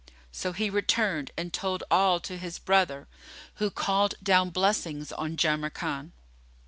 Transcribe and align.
So 0.31 0.51
he 0.51 0.71
returned 0.71 1.29
and 1.37 1.53
told 1.53 1.83
all 1.91 2.19
to 2.21 2.35
his 2.39 2.57
brother, 2.57 3.07
who 3.57 3.69
called 3.69 4.15
down 4.23 4.49
blessings 4.49 5.11
on 5.11 5.37
Jamrkan. 5.37 6.13